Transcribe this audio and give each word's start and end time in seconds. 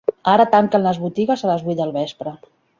Ara 0.31 0.45
tanquen 0.55 0.83
les 0.87 0.99
botigues 1.03 1.45
a 1.47 1.53
les 1.53 1.63
vuit 1.69 1.81
del 1.83 1.95
vespre. 2.03 2.37